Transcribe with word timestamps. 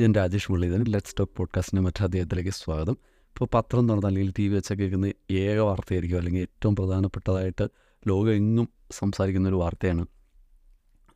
ഞാൻ 0.00 0.14
Rajesh 0.14 0.52
Muraleedharan. 0.52 0.84
Let's 0.88 1.14
talk 1.18 1.32
പോഡ്കാസ്റ്റിന്റെ 1.36 1.82
മറ്റു 1.86 2.02
അദ്ദേഹത്തിലേക്ക് 2.02 2.50
സ്വാഗതം. 2.50 2.92
ഇപ്പോൾ 2.92 3.48
പത്രം 3.54 3.88
തുറന്ന് 3.88 4.06
അല്ലെങ്കിൽ 4.06 4.32
ടി 4.38 4.48
വി 4.48 4.54
വെച്ചൊക്കെ 4.54 4.82
കേൾക്കുന്ന 4.82 5.34
ഏക 5.34 5.58
വാർത്തയായിരിക്കും 5.58 6.18
അല്ലെങ്കിൽ 6.18 6.40
ഏറ്റവും 6.40 6.76
പ്രധാനപ്പെട്ടതായിട്ട് 6.76 7.68
ലോകം 8.08 8.32
എങ്ങും 8.32 8.68
സംസാരിക്കുന്ന 8.90 9.48
ഒരു 9.48 9.56
വാർത്തയാണ് 9.56 10.06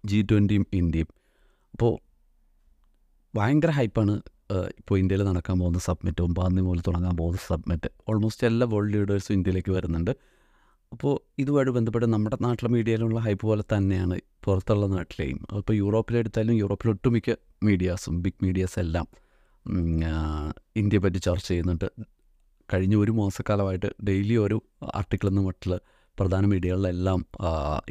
ജി 0.04 0.26
ട്വന്റിയും 0.30 0.66
ഇന്ത്യയും. 0.72 1.06
അപ്പോൾ 1.72 1.98
ഭയങ്കര 3.34 3.70
ഹൈപ്പാണ് 3.70 4.20
ഇപ്പോൾ 4.52 4.98
ഇന്ത്യയിൽ 4.98 5.22
നടക്കാൻ 5.22 5.58
പോകുന്ന 5.58 5.78
സബ്മിറ്റ് 5.78 6.22
ഒമ്പതാം 6.22 6.52
തീയതി 6.52 6.66
മുതൽ 6.66 6.80
തുടങ്ങാൻ 6.80 7.16
പോകുന്ന 7.16 7.38
സബ്മിറ്റ്. 7.46 7.90
ഓൾമോസ്റ്റ് 8.08 8.46
എല്ലാ 8.46 8.66
വേൾഡ് 8.70 8.92
ലീഡേഴ്സും 8.92 9.34
ഇന്ത്യയിലേക്ക് 9.34 9.72
വരുന്നുണ്ട്. 9.72 10.10
അപ്പോൾ 10.94 11.14
ഇതുമായിട്ട് 11.42 11.72
ബന്ധപ്പെട്ട് 11.76 12.08
നമ്മുടെ 12.14 12.36
നാട്ടിലെ 12.46 12.68
മീഡിയയിലുള്ള 12.74 13.18
ഹൈപ്പ് 13.26 13.44
പോലെ 13.46 13.64
തന്നെയാണ് 13.72 14.16
പുറത്തുള്ള 14.44 14.86
നാട്ടിലെയും. 14.86 15.38
അപ്പോൾ 15.58 15.74
യൂറോപ്പിലെടുത്താലും 15.82 16.54
യൂറോപ്പിലെ 16.62 16.90
ഒട്ടുമിക്ക 16.94 17.30
മീഡിയാസും 17.62 18.22
ബിഗ് 18.22 18.40
മീഡിയാസ് 18.44 18.78
എല്ലാം 18.84 19.06
ഇന്ത്യയെ 20.76 21.02
പറ്റി 21.04 21.18
ചർച്ച 21.18 21.46
ചെയ്യുന്നുണ്ട്. 21.48 21.88
കഴിഞ്ഞ 22.72 22.94
ഒരു 22.96 23.12
മാസക്കാലമായിട്ട് 23.12 23.88
ഡെയിലി 24.08 24.36
ഒരു 24.46 24.56
ആർട്ടിക്കിൾ 24.94 25.28
എന്ന 25.32 25.40
മട്ടിൽ 25.40 25.72
പ്രധാന 26.18 26.44
മീഡിയകളിലെല്ലാം 26.46 27.20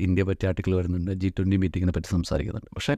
ഇന്ത്യയെ 0.06 0.28
പറ്റി 0.30 0.46
ആർട്ടിക്കിൾ 0.50 0.74
വരുന്നുണ്ട്. 0.76 1.12
ജി 1.22 1.30
ട്വന്റി 1.38 1.58
മീറ്റിങ്ങിനെ 1.64 1.94
പറ്റി 1.96 2.08
സംസാരിക്കുന്നുണ്ട്. 2.08 2.70
പക്ഷേ 2.76 2.94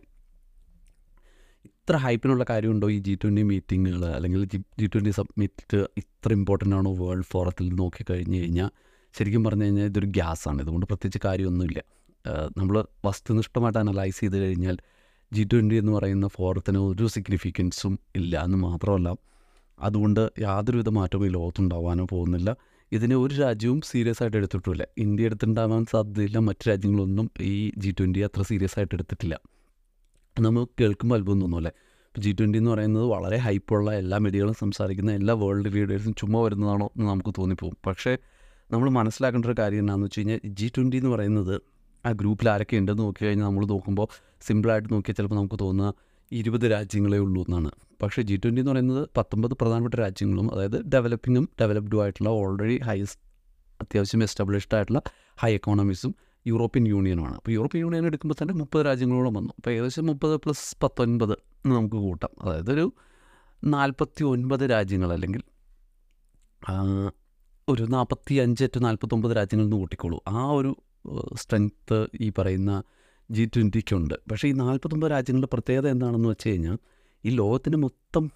ഇത്ര 1.69 1.95
ഹൈപ്പിനുള്ള 2.05 2.45
കാര്യമുണ്ടോ 2.49 2.87
ഈ 2.89 2.99
ജി 3.07 3.13
ട്വന്റി 3.23 3.43
മീറ്റിങ്ങുകൾ 3.51 4.03
അല്ലെങ്കിൽ 4.17 4.43
ജി 4.53 4.59
ജി 4.79 4.87
ട്വന്റി 4.93 5.09
സബ്മിറ്റ് 5.09 5.79
ഇത്ര 6.01 6.29
ഇമ്പോർട്ടന്റ് 6.39 6.75
ആണോ 6.75 6.91
വേൾഡ് 7.01 7.27
ഫോറത്തിൽ 7.31 7.67
നോക്കിക്കഴിഞ്ഞ് 7.81 8.39
കഴിഞ്ഞാൽ 8.41 8.71
ശരിക്കും 9.17 9.43
പറഞ്ഞു 9.43 9.63
കഴിഞ്ഞാൽ 9.63 9.85
ഇതൊരു 9.85 10.05
ഗ്യാസാണ്. 10.05 10.61
ഇതുകൊണ്ട് 10.61 10.85
പ്രത്യേകിച്ച് 10.85 11.27
കാര്യമൊന്നുമില്ല. 11.27 11.83
നമ്മൾ 12.57 12.85
വസ്തുനിഷ്ഠമായിട്ട് 13.05 13.79
അനലൈസ് 13.79 14.19
ചെയ്ത് 14.19 14.37
കഴിഞ്ഞാൽ 14.37 14.77
ജി 15.33 15.47
ട്വന്റി 15.53 15.75
എന്ന് 15.75 15.91
പറയുന്ന 15.91 16.27
ഫോറത്തിന് 16.27 16.77
ഒരു 16.77 17.07
സിഗ്നിഫിക്കൻസും 17.07 17.99
ഇല്ല 18.15 18.43
എന്ന് 18.43 18.57
മാത്രമല്ല 18.57 19.15
അതുകൊണ്ട് 19.79 20.29
യാതൊരുവിധ 20.39 20.89
മാറ്റവും 20.89 21.25
ഈ 21.25 21.29
ലോകത്തുണ്ടാവാനോ 21.29 22.05
പോകുന്നില്ല. 22.11 22.55
ഇതിനെ 22.91 23.15
ഒരു 23.15 23.35
രാജ്യവും 23.35 23.81
സീരിയസ് 23.81 24.23
ആയിട്ട് 24.23 24.37
എടുത്തിട്ടില്ല. 24.37 24.87
ഇന്ത്യ 24.97 25.25
എടുത്തിട്ടുണ്ടാവാൻ 25.25 25.85
സാധ്യതയില്ല. 25.85 26.37
മറ്റു 26.37 26.69
രാജ്യങ്ങളൊന്നും 26.69 27.31
ഈ 27.41 27.71
ജി 27.77 27.95
ട്വന്റി 27.99 28.19
അത്ര 28.19 28.41
സീരിയസ് 28.41 28.79
ആയിട്ട് 28.79 28.95
എടുത്തിട്ടില്ല. 28.95 29.39
നമ്മൾ 30.39 30.65
കേൾക്കുമ്പോൾ 30.79 31.15
അത്ഭുതം 31.15 31.41
തോന്നുമല്ലേ? 31.41 31.71
ജി 32.19 32.35
ട്വന്റി 32.39 32.57
എന്ന് 32.57 32.71
പറയുന്നത് 32.71 33.03
വളരെ 33.03 33.37
ഹൈപ്പുള്ള 33.37 33.93
എല്ലാ 33.93 34.17
മീഡിയകളും 34.17 34.53
സംസാരിക്കുന്ന 34.53 35.11
എല്ലാ 35.11 35.33
വേൾഡ് 35.33 35.73
ലീഡേഴ്സും 35.73 36.13
ചുമ്മാ 36.13 36.41
വരുന്നതാണോ 36.41 36.85
എന്ന് 36.85 37.09
നമുക്ക് 37.09 37.33
തോന്നിപ്പോകും. 37.37 37.77
പക്ഷേ 37.85 38.17
നമ്മൾ 38.71 38.89
മനസ്സിലാക്കേണ്ട 38.89 39.45
ഒരു 39.45 39.55
കാര്യം 39.59 39.79
എന്താണെന്ന് 39.79 40.05
വെച്ച് 40.05 40.19
കഴിഞ്ഞാൽ 40.19 40.39
ജി 40.59 40.71
ട്വന്റി 40.77 40.97
എന്ന് 40.97 41.09
പറയുന്നത് 41.09 41.55
ആ 42.05 42.11
ഗ്രൂപ്പിൽ 42.11 42.49
ആരൊക്കെ 42.49 42.75
ഉണ്ടെന്ന് 42.77 43.03
നോക്കി 43.03 43.25
കഴിഞ്ഞാൽ 43.25 43.45
നമ്മൾ 43.45 43.65
നോക്കുമ്പോൾ 43.65 44.07
സിമ്പിളായിട്ട് 44.47 44.89
നോക്കിയാൽ 44.93 45.15
ചിലപ്പോൾ 45.15 45.35
നമുക്ക് 45.35 45.59
തോന്നുക 45.61 45.93
ഇരുപത് 46.31 46.71
രാജ്യങ്ങളെ 46.71 47.19
ഉള്ളൂ 47.19 47.45
എന്നാണ്. 47.47 47.71
പക്ഷേ 48.01 48.21
ജി 48.21 48.35
ട്വന്റി 48.35 48.61
എന്ന് 48.61 48.71
പറയുന്നത് 48.71 49.09
പത്തൊമ്പത് 49.17 49.53
പ്രധാനപ്പെട്ട 49.53 49.95
രാജ്യങ്ങളും 49.95 50.53
അതായത് 50.53 50.77
ഡെവലപ്പിങ്ങും 50.93 51.49
ഡെവലപ്ഡും 51.61 52.01
ആയിട്ടുള്ള 52.01 52.29
ഓൾറെഡി 52.29 52.77
ഹൈസ് 52.83 53.15
അത്യാവശ്യം 53.81 54.23
എസ്റ്റാബ്ലിഷ്ഡ് 54.23 54.75
ആയിട്ടുള്ള 54.75 55.01
ഹൈ 55.41 55.53
എക്കോണമീസും 55.53 56.15
യൂറോപ്യൻ 56.47 56.87
യൂണിയനുമാണ് 56.87 57.35
അപ്പോൾ 57.35 57.51
യൂറോപ്യൻ 57.51 57.81
യൂണിയൻ 57.81 58.05
എടുക്കുമ്പോൾ 58.05 58.35
തന്നെ 58.41 58.53
മുപ്പത് 58.53 58.85
രാജ്യങ്ങളോളം 58.85 59.33
വന്നു. 59.33 59.53
അപ്പോൾ 59.57 59.71
ഏകദേശം 59.71 60.05
മുപ്പത് 60.05 60.35
പ്ലസ് 60.35 60.75
പത്തൊൻപത് 60.83 61.35
നമുക്ക് 61.65 61.95
കൂട്ടാം. 61.95 62.33
അതായത് 62.41 62.71
ഒരു 62.71 62.85
നാൽപ്പത്തി 63.63 64.23
ഒൻപത് 64.23 64.69
രാജ്യങ്ങൾ 64.69 65.13
അല്ലെങ്കിൽ 65.13 65.43
ഒരു 67.67 67.83
നാൽപ്പത്തി 67.89 68.35
അഞ്ച് 68.35 68.65
ടു 68.75 68.79
നാൽപ്പത്തൊമ്പത് 68.79 69.35
രാജ്യങ്ങളിൽ 69.35 69.65
നിന്ന് 69.65 69.77
കൂട്ടിക്കോളൂ 69.77 70.19
ആ 70.27 70.51
ഒരു 70.51 70.75
സ്ട്രെങ്ത്ത് 71.35 72.07
ഈ 72.21 72.31
പറയുന്ന 72.37 72.83
ജി 73.31 73.45
ട്വന്റിക്കുണ്ട് 73.45 74.15
പക്ഷേ 74.31 74.47
ഈ 74.47 74.51
നാൽപ്പത്തൊമ്പത് 74.51 75.11
രാജ്യങ്ങളുടെ 75.11 75.47
പ്രത്യേകത 75.53 75.87
എന്താണെന്ന് 75.87 76.29
വെച്ച് 76.29 76.49
കഴിഞ്ഞാൽ 76.49 76.77
ഈ 77.25 77.29
ലോകത്തിന്റെ 77.29 77.77
മൊത്തം 77.77 78.29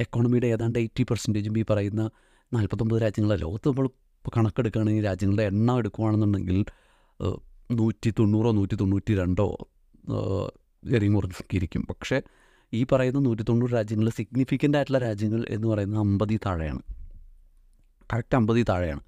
എക്കോണമിയുടെ 0.00 0.46
ഏതാണ്ട് 0.46 0.78
എയ്റ്റി 0.78 1.02
പെർസെന്റേജും 1.02 1.58
ഈ 1.58 1.64
പറയുന്ന 1.70 2.10
നാൽപ്പത്തൊമ്പത് 2.54 3.02
രാജ്യങ്ങളെ 3.02 3.36
ലോകത്ത് 3.36 3.68
നമ്മൾ 3.68 3.88
കണക്കെടുക്കുകയാണെങ്കിൽ 4.36 5.04
രാജ്യങ്ങളുടെ 5.04 5.42
എണ്ണം 5.42 5.78
എടുക്കുകയാണെന്നുണ്ടെങ്കിൽ 5.78 6.64
നൂറ്റി 7.72 8.10
തൊണ്ണൂറോ 8.10 8.52
നൂറ്റി 8.52 8.74
തൊണ്ണൂറ്റി 8.74 9.14
രണ്ടോ 9.14 9.68
എറിയും 10.96 11.14
കുറഞ്ഞിരിക്കും 11.14 11.86
പക്ഷേ 11.90 12.22
ഈ 12.72 12.84
പറയുന്ന 12.92 13.18
നൂറ്റി 13.18 13.42
തൊണ്ണൂറ് 13.42 13.70
രാജ്യങ്ങൾ 13.70 14.08
സിഗ്നിഫിക്കന്റ് 14.08 14.76
ആയിട്ടുള്ള 14.76 14.98
രാജ്യങ്ങൾ 14.98 15.44
എന്ന് 15.48 15.68
പറയുന്നത് 15.68 16.00
അമ്പതി 16.00 16.38
താഴെയാണ്. 16.46 16.97
കറക്റ്റ് 18.12 18.36
അമ്പതിൽ 18.36 18.64
താഴെയാണ്. 18.68 19.02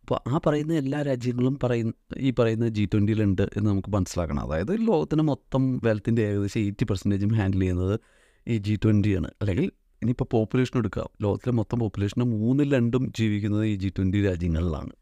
അപ്പോൾ 0.00 0.18
ആ 0.28 0.40
പറയുന്ന 0.46 0.72
എല്ലാ 0.74 1.02
രാജ്യങ്ങളും 1.02 1.58
പറയുന്ന 1.62 1.92
ഈ 2.16 2.30
പറയുന്ന 2.30 2.68
ജി 2.68 2.84
ട്വന്റിയിലുണ്ട് 2.94 3.42
എന്ന് 3.56 3.70
നമുക്ക് 3.70 3.88
മനസ്സിലാക്കണം. 3.88 4.40
അതായത് 4.40 4.72
ലോകത്തിന് 4.86 5.22
മൊത്തം 5.22 5.64
വെൽത്തിന്റെ 5.84 6.22
ഏകദേശം 6.22 6.60
എയ്റ്റി 6.60 6.84
പെർസെന്റേജും 6.84 7.34
ഹാൻഡിൽ 7.34 7.60
ചെയ്യുന്നത് 7.60 8.00
ഈ 8.48 8.56
ജി 8.58 8.74
ട്വന്റിയാണ് 8.84 9.30
അല്ലെങ്കിൽ 9.40 9.70
ഇനിയിപ്പോൾ 10.02 10.24
പോപ്പുലേഷൻ 10.30 10.78
എടുക്കുക 10.78 11.04
ലോകത്തിലെ 11.22 11.52
മൊത്തം 11.52 11.78
പോപ്പുലേഷന് 11.78 12.24
മൂന്നിൽ 12.24 12.74
രണ്ടും 12.74 13.12
ജീവിക്കുന്നത് 13.18 13.64
ഈ 13.64 13.76
ജി 13.76 13.88
ട്വന്റി 13.88 14.26
രാജ്യങ്ങളിലാണ്. 14.26 14.92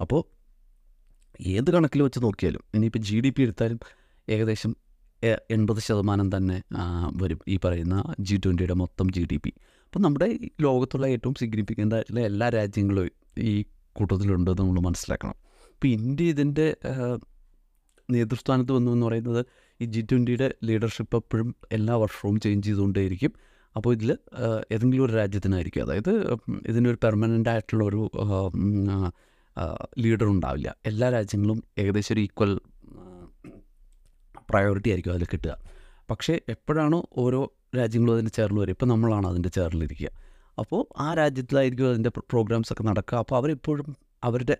അപ്പോൾ 0.00 0.22
ഏത് 1.46 1.70
കണക്കിൽ 1.70 2.02
വെച്ച് 2.02 2.20
നോക്കിയാലും 2.22 2.62
ഇനിയിപ്പോൾ 2.74 2.98
ജി 2.98 3.20
ഡി 3.20 3.30
പി 3.30 3.42
എടുത്താലും 3.42 3.78
ഏകദേശം 4.28 4.76
എൺപത് 5.50 5.80
ശതമാനം 5.80 6.36
തന്നെ 6.36 6.62
വരും 7.12 7.40
ഈ 7.48 7.58
പറയുന്ന 7.64 7.96
ജി 8.20 8.36
ട്വന്റിയുടെ 8.44 8.74
മൊത്തം 8.74 9.12
ജി 9.12 9.22
ഡി 9.32 9.36
പി. 9.36 9.52
അപ്പം 9.90 10.02
നമ്മുടെ 10.02 10.26
ലോകത്തുള്ള 10.60 11.06
ഏറ്റവും 11.06 11.34
സിഗ്നിഫിക്കന്റ് 11.34 11.94
ആയിട്ടുള്ള 11.94 12.20
എല്ലാ 12.20 12.48
രാജ്യങ്ങളും 12.48 13.06
ഈ 13.38 13.64
കൂട്ടത്തിലുണ്ട് 13.92 14.50
നമ്മൾ 14.60 14.80
മനസ്സിലാക്കണം. 14.80 15.34
ഇപ്പോൾ 15.70 15.88
ഇന്ത്യ 15.88 16.24
ഇതിന്റെ 16.24 16.76
നേതൃസ്ഥാനത്ത് 18.10 18.72
വന്നു 18.72 18.92
എന്ന് 18.92 19.06
പറയുന്നത് 19.06 19.46
ഈ 19.80 19.84
ജി 19.84 20.00
ട്വന്റിയുടെ 20.00 20.54
ലീഡർഷിപ്പ് 20.64 21.16
എപ്പോഴും 21.16 21.54
എല്ലാ 21.72 21.96
വർഷവും 21.96 22.40
ചേഞ്ച് 22.40 22.66
ചെയ്തുകൊണ്ടേയിരിക്കും. 22.68 23.32
അപ്പോൾ 23.76 23.90
ഇതിൽ 23.92 24.10
ഏതെങ്കിലും 24.72 25.04
ഒരു 25.04 25.12
രാജ്യത്തിനായിരിക്കും. 25.12 25.82
അതായത് 25.82 26.12
ഇതിനൊരു 26.68 26.98
പെർമനന്റ് 27.04 27.48
ആയിട്ടുള്ള 27.48 27.84
ഒരു 27.84 28.02
ലീഡർ 29.98 30.26
ഉണ്ടാവില്ല. 30.26 30.76
എല്ലാ 30.86 31.10
രാജ്യങ്ങളും 31.10 31.64
ഏകദേശം 31.78 32.14
ഒരു 32.14 32.20
ഈക്വൽ 32.20 32.60
പ്രയോറിറ്റി 34.50 34.88
ആയിരിക്കും 34.88 35.12
അതിൽ 35.12 35.24
കിട്ടുക. 35.24 35.56
പക്ഷേ 36.10 36.40
എപ്പോഴാണോ 36.48 37.08
ഓരോ 37.16 37.42
രാജ്യങ്ങളും 37.78 38.14
അതിന്റെ 38.16 38.32
ചേർന്ന് 38.38 38.60
വരും. 38.62 38.74
ഇപ്പോൾ 38.76 38.88
നമ്മളാണ് 38.92 39.26
അതിന്റെ 39.32 39.50
ചേറിലിരിക്കുക 39.56 40.10
അപ്പോൾ 40.62 40.80
ആ 41.04 41.08
രാജ്യത്തിലായിരിക്കും 41.20 41.88
അതിന്റെ 41.92 42.10
പ്രോഗ്രാംസ് 42.32 42.70
ഒക്കെ 42.72 42.84
നടക്കുക. 42.90 43.16
അപ്പോൾ 43.22 43.36
അവരെപ്പോഴും 43.40 43.88
അവരുടെ 44.28 44.56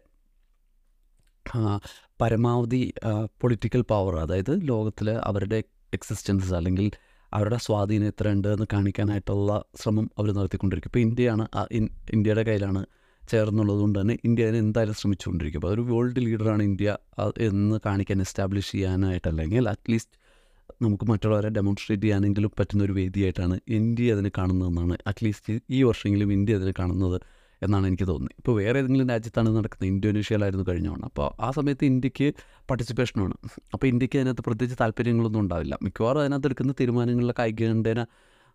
പരമാവധി 2.22 2.80
പൊളിറ്റിക്കൽ 3.42 3.82
പവർ 3.92 4.14
അതായത് 4.24 4.52
ലോകത്തിൽ 4.70 5.08
അവരുടെ 5.30 5.58
എക്സിസ്റ്റൻസ് 5.96 6.52
അല്ലെങ്കിൽ 6.58 6.86
അവരുടെ 7.32 7.58
സ്വാധീനം 7.66 8.08
എത്ര 8.12 8.28
ഉണ്ട് 8.36 8.48
എന്ന് 8.54 8.66
കാണിക്കാനായിട്ടുള്ള 8.72 9.50
ശ്രമം 9.80 10.06
അവർ 10.18 10.28
നടത്തിക്കൊണ്ടിരിക്കും. 10.38 10.90
ഇപ്പോൾ 10.92 11.02
ഇന്ത്യയാണ് 11.08 11.44
ഇന്ത്യയുടെ 12.16 12.44
കയ്യിലാണ് 12.48 12.82
ചേർന്നുള്ളത് 13.22 13.80
കൊണ്ട് 13.82 13.96
തന്നെ 14.00 14.14
ഇന്ത്യ 14.28 14.46
അതിന് 14.48 14.60
എന്തായാലും 14.64 14.96
ശ്രമിച്ചുകൊണ്ടിരിക്കും. 15.00 15.60
അപ്പോൾ 15.60 15.72
ഒരു 15.74 15.82
വേൾഡ് 15.90 16.22
ലീഡറാണ് 16.26 16.62
ഇന്ത്യ 16.70 16.96
എന്ന് 17.48 17.78
കാണിക്കാൻ 17.86 18.20
എസ്റ്റാബ്ലിഷ് 18.26 18.72
ചെയ്യാനായിട്ട് 18.74 19.28
അല്ലെങ്കിൽ 19.32 19.68
അറ്റ്ലീസ്റ്റ് 19.74 20.16
നമുക്ക് 20.82 21.04
മറ്റുള്ളവരെ 21.04 21.48
ഡെമോൺസ്ട്രേറ്റ് 21.48 22.02
ചെയ്യാനെങ്കിലും 22.02 22.50
പറ്റുന്ന 22.58 22.84
ഒരു 22.84 22.92
വേദിയായിട്ടാണ് 22.92 23.58
ഇന്ത്യ 23.68 24.12
അതിനെ 24.12 24.30
കാണുന്നതെന്നാണ്. 24.38 24.96
അറ്റ്ലീസ്റ്റ് 25.06 25.58
ഈ 25.70 25.82
വർഷമെങ്കിലും 25.82 26.32
ഇന്ത്യ 26.32 26.54
അതിനെ 26.54 26.72
കാണുന്നത് 26.78 27.20
എന്നാണ് 27.62 27.86
എനിക്ക് 27.86 28.06
തോന്നുന്നത്. 28.08 28.34
ഇപ്പോൾ 28.38 28.62
വേറെ 28.62 28.78
ഏതെങ്കിലും 28.78 29.08
രാജ്യത്താണ് 29.08 29.56
നടക്കുന്നത്? 29.56 29.88
ഇന്തോനേഷ്യയിലായിരുന്നു 29.88 30.64
കഴിഞ്ഞ 30.68 30.88
തവണ. 30.88 31.04
അപ്പോൾ 31.04 31.42
ആ 31.42 31.50
സമയത്ത് 31.50 31.84
ഇന്ത്യയ്ക്ക് 31.84 32.34
പാർട്ടിസിപ്പേഷനാണ് 32.70 33.34
അപ്പോൾ 33.74 33.86
ഇന്ത്യയ്ക്ക് 33.86 34.18
അതിനകത്ത് 34.18 34.42
പ്രത്യേകിച്ച് 34.42 34.78
താല്പര്യങ്ങളൊന്നും 34.80 35.40
ഉണ്ടാവില്ല. 35.40 35.78
മിക്കവാറും 35.82 36.20
അതിനകത്ത് 36.20 36.46
എടുക്കുന്ന 36.46 36.74
തീരുമാനങ്ങളിലൊക്കെ 36.80 37.64
കണ്ടേന 37.72 38.06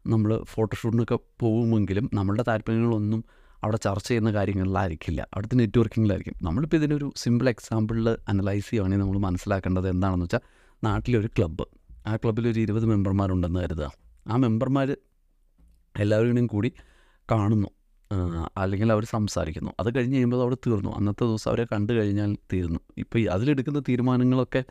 നമ്മൾ 0.06 0.44
ഫോട്ടോഷൂട്ടിനൊക്കെ 0.44 1.20
പോകുമെങ്കിലും 1.40 2.10
നമ്മളുടെ 2.14 2.44
താല്പര്യങ്ങളൊന്നും 2.48 3.24
അവിടെ 3.64 3.78
ചർച്ച 3.78 4.08
ചെയ്യുന്ന 4.08 4.34
കാര്യങ്ങളിലായിരിക്കില്ല. 4.34 5.22
അവിടുത്തെ 5.34 5.56
നെറ്റ്വർക്കിങ്ങിലായിരിക്കും. 5.56 6.36
നമ്മളിപ്പോൾ 6.42 6.78
ഇതിനൊരു 6.78 7.14
സിമ്പിൾ 7.16 7.50
എക്സാമ്പിളിൽ 7.50 8.08
അനലൈസ് 8.28 8.70
ചെയ്യുകയാണെങ്കിൽ 8.70 9.04
നമ്മൾ 9.06 9.20
മനസ്സിലാക്കേണ്ടത് 9.20 9.90
എന്താണെന്ന് 9.90 10.26
വെച്ചാൽ 10.26 10.40
നാട്ടിലൊരു 10.84 11.28
ക്ലബ്ബ് 11.38 11.66
ആ 12.08 12.16
ക്ലബ്ബിൽ 12.16 12.48
ഒരു 12.48 12.60
ഇരുപത് 12.60 12.86
മെമ്പർമാരുണ്ടെന്ന് 12.86 13.60
കരുതുക. 13.60 13.92
ആ 14.28 14.36
മെമ്പർമാർ 14.36 14.98
എല്ലാവരുടെയും 16.00 16.48
കൂടി 16.48 16.72
കാണുന്നു 17.32 17.68
അല്ലെങ്കിൽ 18.58 18.92
അവർ 18.92 19.04
സംസാരിക്കുന്നു. 19.06 19.72
അത് 19.80 19.96
കഴിഞ്ഞ് 19.96 20.16
കഴിയുമ്പോൾ 20.16 20.42
അവിടെ 20.42 20.58
തീർന്നു. 20.68 20.90
അന്നത്തെ 20.98 21.24
ദിവസം 21.24 21.50
അവരെ 21.52 21.66
കണ്ടു 21.72 21.94
കഴിഞ്ഞാൽ 21.94 22.36
തീർന്നു. 22.54 22.80
ഇപ്പോൾ 22.98 23.30
അതിലെടുക്കുന്ന 23.30 23.80
തീരുമാനങ്ങളൊക്കെ 23.80 24.64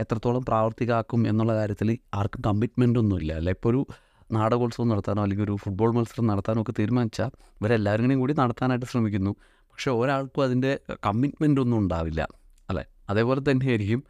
എത്രത്തോളം 0.00 0.42
പ്രാവർത്തികമാക്കും 0.42 1.28
എന്നുള്ള 1.28 1.54
കാര്യത്തിൽ 1.54 1.98
ആർക്കും 2.14 2.42
കമ്മിറ്റ്മെന്റ് 2.46 2.98
ഒന്നുമില്ല 2.98 3.32
അല്ല 3.32 3.50
ഇപ്പോൾ 3.50 3.68
ഒരു 3.68 3.86
നാടകോത്സവം 4.32 4.88
നടത്താനോ 4.88 5.22
അല്ലെങ്കിൽ 5.22 5.44
ഒരു 5.44 5.56
ഫുട്ബോൾ 5.64 5.90
മത്സരം 5.94 6.26
നടത്താനോ 6.26 6.62
ഒക്കെ 6.62 6.74
തീരുമാനിച്ചാൽ 6.78 7.30
ഇവരെല്ലാവരും 7.60 8.18
കൂടി 8.18 8.34
നടത്താനായിട്ട് 8.38 8.86
ശ്രമിക്കുന്നു. 8.86 9.30
പക്ഷേ 9.72 9.90
ഒരാൾക്കും 9.90 10.42
അതിന്റെ 10.42 10.78
കമ്മിറ്റ്മെന്റ് 11.06 11.60
ഒന്നും 11.60 11.78
ഉണ്ടാവില്ല. 11.78 12.28
അല്ലേ 12.70 12.84
അതേപോലെ 13.10 13.40
തന്നെയായിരിക്കും 13.50 14.04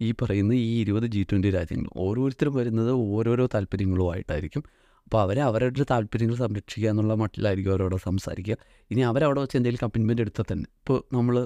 ഈ 0.00 0.08
പറയുന്ന 0.20 0.52
ഈ 0.64 0.72
ഇരുപത് 0.82 1.06
ജി 1.14 1.22
ട്വന്റി 1.30 1.50
രാജ്യങ്ങൾ 1.56 1.88
ഓരോരുത്തരും 2.06 2.54
വരുന്നത് 2.58 2.92
ഓരോരോ 3.16 3.46
താല്പര്യങ്ങളുമായിട്ടായിരിക്കും. 3.54 4.62
അപ്പോൾ 5.06 5.20
അവരെ 5.24 5.42
അവരുടെ 5.48 5.84
താല്പര്യങ്ങൾ 5.92 6.36
സംരക്ഷിക്കുക 6.44 6.88
എന്നുള്ള 6.92 7.14
മട്ടിലായിരിക്കും 7.22 7.72
അവരോട് 7.74 7.96
സംസാരിക്കുക. 8.08 8.56
ഇനി 8.90 9.02
അവരവിടെ 9.10 9.40
വെച്ച് 9.44 9.56
എന്തെങ്കിലും 9.58 9.82
കമ്മിറ്റ്മെന്റ് 9.84 10.22
എടുത്താൽ 10.24 10.46
തന്നെ 10.50 10.68
ഇപ്പോൾ 10.80 10.98
നമ്മൾ 11.16 11.36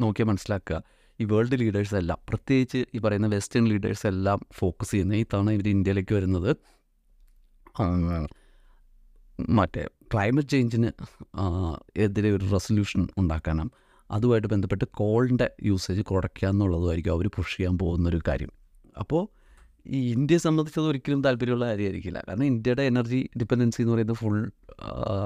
നോക്കിയാൽ 0.00 0.28
മനസ്സിലാക്കുക 0.30 0.78
ഈ 1.20 1.24
വേൾഡ് 1.30 1.56
ലീഡേഴ്സ് 1.60 1.96
എല്ലാം 2.00 2.18
പ്രത്യേകിച്ച് 2.28 2.80
ഈ 2.94 3.00
പറയുന്ന 3.04 3.28
വെസ്റ്റേൺ 3.34 3.64
ലീഡേഴ്സ് 3.70 4.06
എല്ലാം 4.12 4.40
ഫോക്കസ് 4.58 4.90
ചെയ്യുന്നത് 4.90 5.18
ഈ 5.22 5.24
തവണ 5.32 5.50
ഇവർ 5.56 5.68
ഇന്ത്യയിലേക്ക് 5.68 6.14
വരുന്നത് 6.18 6.50
മറ്റേ 9.56 9.82
ക്ലൈമറ്റ് 10.12 10.52
ചേഞ്ചിന് 10.52 10.90
എതിരെ 12.04 12.30
ഒരു 12.36 12.46
റെസൊല്യൂഷൻ 12.54 13.02
ഉണ്ടാക്കാനും 13.16 13.68
അതുമായിട്ട് 14.10 14.48
ബന്ധപ്പെട്ട് 14.48 14.84
കോളിന്റെ 14.84 15.50
യൂസേജ് 15.62 16.02
കുറയ്ക്കുക 16.02 16.48
എന്നുള്ളതുമായിരിക്കും 16.48 17.12
അവർ 17.12 17.28
പുഷ് 17.28 17.56
ചെയ്യാൻ 17.56 17.78
പോകുന്നൊരു 17.78 18.20
കാര്യം. 18.28 18.50
അപ്പോൾ 18.98 19.28
ഈ 19.86 20.12
ഇന്ത്യയെ 20.12 20.38
സംബന്ധിച്ചത് 20.38 20.84
ഒരിക്കലും 20.84 21.22
താല്പര്യമുള്ള 21.22 21.66
കാര്യമായിരിക്കില്ല. 21.66 22.24
കാരണം 22.28 22.44
ഇന്ത്യയുടെ 22.44 22.82
എനർജി 22.82 23.28
ഡിപ്പെൻഡൻസി 23.40 23.82
എന്ന് 23.82 23.92
പറയുന്നത് 23.92 24.16
ഫുൾ 24.16 24.50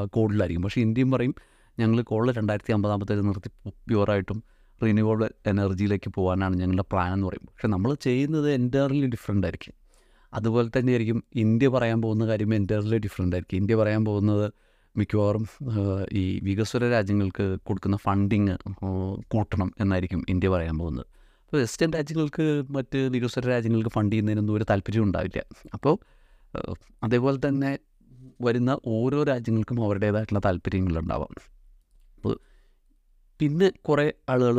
കോളിലായിരിക്കും 0.06 0.62
പക്ഷേ 0.62 0.81
ഇന്ത്യയും 0.81 1.11
പറയും 1.11 1.34
ഞങ്ങൾ 1.79 2.02
കോളിൽ 2.02 2.32
രണ്ടായിരത്തി 2.32 2.73
അമ്പതാമത്തേത് 2.73 3.29
നിർത്തി 3.29 3.50
പ്യുവറായിട്ടും 3.69 4.43
റിന്യൂവബിൾ 4.85 5.31
എനർജിയിലേക്ക് 5.46 6.11
പോകാനാണ് 6.11 6.56
ഞങ്ങളുടെ 6.56 6.85
പ്ലാൻ 6.93 7.12
എന്ന് 7.12 7.26
പറയും. 7.26 7.44
പക്ഷെ 7.44 7.69
നമ്മൾ 7.69 7.94
ചെയ്യുന്നത് 7.94 8.52
എന്റയർലി 8.52 9.06
ഡിഫറെന്റ് 9.06 9.46
ആയിരിക്കും. 9.46 9.75
അതുപോലെ 10.35 10.69
തന്നെയായിരിക്കും 10.78 11.25
ഇന്ത്യ 11.35 11.69
പറയാൻ 11.69 12.02
പോകുന്ന 12.02 12.26
കാര്യം 12.26 12.55
എന്റയർലി 12.55 12.99
ഡിഫറെന്റ് 12.99 13.37
ആയിരിക്കും. 13.37 13.56
ഇന്ത്യ 13.56 13.75
പറയാൻ 13.75 14.05
പോകുന്നത് 14.05 14.52
മിക്കവാറും 15.00 15.44
ഈ 16.21 16.23
വികസ്വര 16.49 16.89
രാജ്യങ്ങൾക്ക് 16.94 17.44
കൊടുക്കുന്ന 17.69 17.97
ഫണ്ടിങ് 18.06 18.55
കൂട്ടണം 19.35 19.69
എന്നായിരിക്കും 19.83 20.21
ഇന്ത്യ 20.33 20.49
പറയാൻ 20.55 20.77
പോകുന്നത്. 20.83 21.06
അപ്പോൾ 21.44 21.61
വെസ്റ്റേൺ 21.62 21.91
രാജ്യങ്ങൾക്ക് 21.99 22.44
മറ്റ് 22.77 22.99
വികസ്വര 23.15 23.44
രാജ്യങ്ങൾക്ക് 23.55 23.93
ഫണ്ട് 23.97 24.12
ചെയ്യുന്നതിനൊന്നും 24.12 24.55
ഒരു 24.59 24.67
താല്പര്യം 24.71 25.05
ഉണ്ടാവില്ല. 25.09 25.41
അപ്പോൾ 25.77 25.94
അതേപോലെ 27.06 27.39
തന്നെ 27.49 27.73
വരുന്ന 28.47 28.71
ഓരോ 28.97 29.19
രാജ്യങ്ങൾക്കും 29.33 29.79
അവരുടേതായിട്ടുള്ള 29.87 30.41
താല്പര്യങ്ങളുണ്ടാവാം 30.47 31.33
അപ്പോൾ 32.17 32.35
പിന്നെ 33.41 33.69
കുറേ 33.88 34.06
ആളുകൾ 34.33 34.56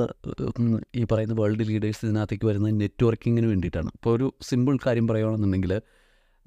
ഈ 0.99 1.03
പറയുന്ന 1.11 1.35
വേൾഡ് 1.41 1.65
ലീഡേഴ്സ് 1.69 2.01
ഇതിനകത്തേക്ക് 2.05 2.45
വരുന്നത് 2.49 2.73
നെറ്റ്വർക്കിങ്ങിന് 2.81 3.47
വേണ്ടിയിട്ടാണ്. 3.51 3.89
ഇപ്പോൾ 3.97 4.11
ഒരു 4.17 4.27
സിമ്പിൾ 4.49 4.75
കാര്യം 4.85 5.05
പറയുകയാണെന്നുണ്ടെങ്കിൽ 5.09 5.73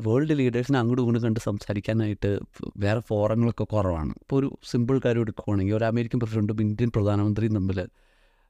വേൾഡ് 0.00 0.38
ലീഡേഴ്സിനെ 0.38 0.78
അങ്ങോട്ടും 0.78 1.02
ഇങ്ങോട്ടും 1.02 1.22
കണ്ട് 1.22 1.40
സംസാരിക്കാനായിട്ട് 1.40 2.38
വേറെ 2.76 3.00
ഫോറങ്ങളൊക്കെ 3.00 3.64
കുറവാണ്. 3.64 4.10
ഇപ്പോൾ 4.10 4.36
ഒരു 4.36 4.58
സിമ്പിൾ 4.64 5.00
കാര്യം 5.04 5.20
എടുക്കുകയാണെങ്കിൽ 5.20 5.76
ഒരു 5.76 5.84
അമേരിക്കൻ 5.84 6.18
പ്രസിഡന്റും 6.18 6.60
ഇന്ത്യൻ 6.60 6.90
പ്രധാനമന്ത്രിയും 6.96 7.54
തമ്മിൽ 7.54 7.80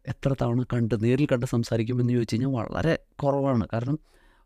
എത്ര 0.09 0.35
തവണ 0.43 0.63
കണ്ട് 0.63 1.05
നേരിൽ 1.05 1.27
കണ്ട് 1.33 1.47
സംസാരിക്കുമെന്ന് 1.47 2.13
ചോദിച്ചു 2.13 2.35
കഴിഞ്ഞാൽ 2.35 2.67
വളരെ 2.73 2.99
കുറവാണ്. 3.23 3.69
കാരണം 3.73 3.99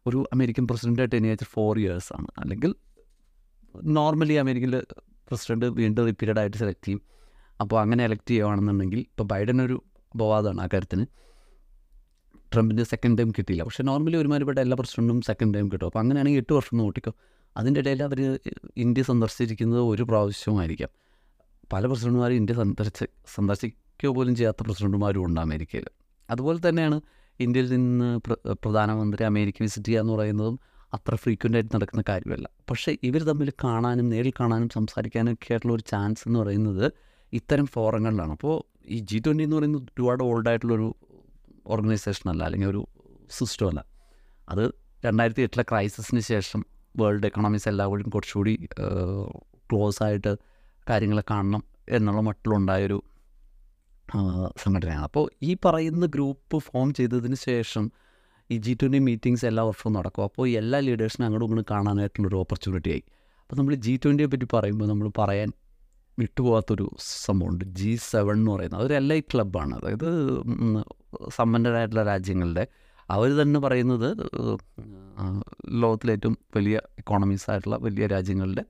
ഒരു 0.07 0.25
അമേരിക്കൻ 0.33 0.67
പ്രസിഡന്റായിട്ട് 0.67 1.17
എനിക്ക് 1.17 1.45
ഫോർ 1.45 1.79
ഇയേഴ്സാണ് 1.79 2.27
അല്ലെങ്കിൽ 2.39 2.75
നോർമലി 3.85 4.33
അമേരിക്കയിൽ 4.33 4.83
പ്രസിഡന്റ് 5.29 5.67
വീണ്ടും 5.67 6.07
റിപ്പീറ്റഡായിട്ട് 6.07 6.57
സെലക്ട് 6.57 6.87
ചെയ്യും. 6.87 7.03
അപ്പോൾ 7.61 7.81
അങ്ങനെ 7.81 8.05
എലക്ട് 8.05 8.31
ചെയ്യുകയാണെന്നുണ്ടെങ്കിൽ 8.31 8.99
ഇപ്പോൾ 8.99 9.25
ബൈഡൻ 9.25 9.63
ഒരു 9.63 9.83
അപവാദമാണ് 10.15 10.61
ആ 10.61 10.67
കാര്യത്തിന്. 10.67 11.07
ട്രംപിന്റെ 12.53 12.85
സെക്കൻഡ് 12.93 13.19
ടൈം 13.19 13.31
കിട്ടിയില്ല. 13.39 13.63
പക്ഷേ 13.65 13.83
നോർമലി 13.91 14.17
ഒരുമാതിരിപ്പെട്ട 14.17 14.59
എല്ലാ 14.59 14.77
പ്രസിഡന്റും 14.81 15.19
സെക്കൻഡ് 15.29 15.55
ടൈം 15.55 15.67
കിട്ടും. 15.73 15.87
അപ്പോൾ 15.87 16.01
അങ്ങനെയാണെങ്കിൽ 16.03 16.41
എട്ട് 16.45 16.53
വർഷം 16.59 16.77
നോട്ടിക്കോ 16.83 17.13
അതിന്റെ 17.57 17.81
ഇടയിൽ 17.81 18.03
അവർ 18.09 18.21
ഇന്ത്യ 18.85 19.03
സന്ദർശിച്ചിരിക്കുന്നത് 19.03 19.83
ഒരു 19.93 20.03
പ്രാവശ്യമായിരിക്കാം 20.03 20.91
പല 21.73 21.87
പ്രസിഡന്റുമാരും 21.87 22.37
ഇന്ത്യ 22.41 22.55
സന്ദർശിച്ച് 22.55 23.07
സന്ദർശിക്കുക 23.37 24.11
പോലും 24.17 24.35
ചെയ്യാത്ത 24.37 24.63
പ്രസിഡന്റുമാരും 24.67 25.25
ഉണ്ട് 25.27 25.41
അമേരിക്കയിൽ. 25.41 25.87
അതുപോലെ 26.31 26.59
തന്നെയാണ് 26.69 26.97
ഇന്ത്യയിൽ 27.41 27.69
നിന്ന് 27.75 28.09
പ്രധാനമന്ത്രി 28.65 29.25
അമേരിക്ക 29.25 29.57
വിസിറ്റ് 29.63 29.87
ചെയ്യുക 29.87 30.03
എന്ന് 30.03 30.13
പറയുന്നതും 30.13 30.57
അത്ര 30.95 31.15
ഫ്രീക്വന്റ് 31.15 31.57
ആയിട്ട് 31.59 31.73
നടക്കുന്ന 31.77 32.03
കാര്യമല്ല. 32.09 32.47
പക്ഷേ 32.71 32.91
ഇവർ 33.09 33.23
തമ്മിൽ 33.23 33.51
കാണാനും 33.65 34.07
നേരിൽ 34.13 34.33
കാണാനും 34.41 34.69
സംസാരിക്കാനും 34.77 35.33
ഒക്കെ 35.33 35.53
ആയിട്ടുള്ള 35.53 35.75
ഒരു 35.75 35.85
ചാൻസ് 35.93 36.23
എന്ന് 36.29 36.39
പറയുന്നത് 36.41 36.87
ഇത്തരം 37.33 37.67
ഫോറങ്ങളിലാണ് 37.67 38.33
അപ്പോൾ 38.33 38.55
ഈ 38.87 38.99
ജി 39.11 39.19
ട്വന്റി 39.19 39.45
എന്ന് 39.47 39.57
പറയുന്നത് 39.57 39.83
ഒരുപാട് 39.83 40.23
ഓൾഡായിട്ടുള്ളൊരു 40.23 40.89
ഓർഗനൈസേഷൻ 41.75 42.27
അല്ല 42.31 42.43
അല്ലെങ്കിൽ 42.45 42.69
ഒരു 42.69 42.83
സിസ്റ്റം 43.31 43.69
അല്ല 43.69 43.81
അത് 44.49 44.65
രണ്ടായിരത്തി 45.05 45.43
എട്ടിലെ 45.43 45.65
ക്രൈസിസിന് 45.71 46.23
ശേഷം 46.31 46.61
വേൾഡ് 47.01 47.27
എക്കണോമിക്സ് 47.27 47.69
എല്ലാവരും 47.69 48.09
കുറച്ചുകൂടി 48.11 48.55
ക്ലോസ് 49.69 50.01
ആയിട്ട് 50.03 50.33
കാര്യങ്ങളെ 50.91 51.25
കാണണം 51.31 51.63
എന്നുള്ള 51.89 52.21
മട്ടിലുണ്ടായൊരു 52.21 52.99
സംഘടനയാണ്. 54.63 55.05
അപ്പോൾ 55.05 55.25
ഈ 55.43 55.51
പറയുന്ന 55.65 56.07
ഗ്രൂപ്പ് 56.07 56.59
ഫോം 56.59 56.89
ചെയ്തതിന് 56.95 57.37
ശേഷം 57.49 57.85
ഈ 58.51 58.57
ജി 58.59 58.73
ട്വന്റി 58.81 58.99
മീറ്റിങ്സ് 58.99 59.45
എല്ലാ 59.47 59.63
വർഷവും 59.63 59.93
നടക്കും. 59.93 60.23
അപ്പോൾ 60.25 60.45
എല്ലാ 60.61 60.79
ലീഡേഴ്സിനും 60.87 61.25
അങ്ങോട്ടും 61.27 61.47
ഇങ്ങോട്ടും 61.47 61.69
കാണാനായിട്ടുള്ളൊരു 61.75 62.37
ഓപ്പർച്യൂണിറ്റി 62.37 62.91
ആയി 62.91 63.03
അപ്പോൾ 63.43 63.57
നമ്മൾ 63.57 63.75
ജി 63.85 63.93
ട്വന്റിയെ 64.05 64.29
പറ്റി 64.33 64.47
പറയുമ്പോൾ 64.55 64.89
നമ്മൾ 64.89 65.07
പറയാൻ 65.19 65.51
വിട്ടുപോകാത്തൊരു 66.21 66.87
സംഭവമുണ്ട്. 67.25 67.65
ജി 67.79 67.93
സെവൻ 68.11 68.37
എന്ന് 68.39 68.51
പറയുന്നത് 68.53 68.81
അതൊരു 68.81 68.95
എൽ 68.95 69.09
ഐ 69.13 69.21
ക്ലബ്ബാണ് 69.21 69.75
അതായത് 69.75 70.09
സമ്പന്നരായിട്ടുള്ള 71.31 72.03
രാജ്യങ്ങളുടെ 72.03 72.65
അവർ 73.11 73.31
തന്നെ 73.41 73.61
പറയുന്നത് 73.61 74.09
ലോകത്തിലെ 75.83 76.13
ഏറ്റവും 76.13 76.37
വലിയ 76.57 76.77
എക്കോണമീസ് 76.99 77.47
ആയിട്ടുള്ള 77.51 77.77
വലിയ 77.77 78.07
രാജ്യങ്ങളുടെ 78.07 78.65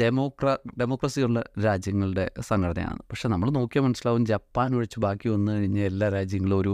ഡെമോക്രാ 0.00 0.52
ഡെമോക്രസിയുള്ള 0.80 1.38
രാജ്യങ്ങളുടെ 1.64 2.24
സംഘടനയാണ്. 2.40 3.00
പക്ഷേ 3.10 3.28
നമ്മൾ 3.28 3.50
നോക്കിയാൽ 3.50 3.84
മനസ്സിലാവും 3.84 4.22
ജപ്പാൻ 4.26 4.70
ഒഴിച്ച് 4.76 5.00
ബാക്കി 5.00 5.28
വന്നു 5.28 5.52
കഴിഞ്ഞാൽ 5.52 5.84
എല്ലാ 5.84 6.08
രാജ്യങ്ങളും 6.08 6.58
ഒരു 6.60 6.72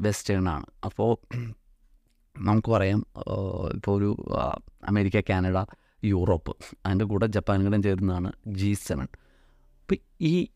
വെസ്റ്റേണാണ് 0.00 0.66
അപ്പോൾ 0.84 1.10
നമുക്ക് 2.36 2.70
പറയാം 2.72 3.00
ഇപ്പോൾ 3.74 3.94
ഒരു 3.98 4.10
അമേരിക്ക 4.84 5.20
കാനഡ 5.30 5.58
യൂറോപ്പ്. 6.04 6.56
അതിന്റെ 6.86 7.04
കൂടെ 7.04 7.26
ജപ്പാനും 7.26 7.64
കൂടെ 7.64 7.82
ചേരുന്നതാണ് 7.82 8.32
ജി 8.46 8.72
സെവൻ. 8.72 9.06
അപ്പം 9.80 9.96
ഈ 10.20 10.48